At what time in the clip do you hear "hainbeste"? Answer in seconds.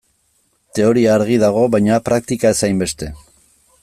2.69-3.11